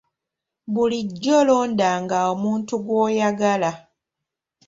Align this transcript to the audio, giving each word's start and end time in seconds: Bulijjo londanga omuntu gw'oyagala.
Bulijjo 0.73 1.37
londanga 1.47 2.17
omuntu 2.31 2.73
gw'oyagala. 2.85 3.71